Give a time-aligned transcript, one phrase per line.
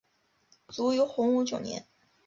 [0.69, 1.85] 卒于洪武九年。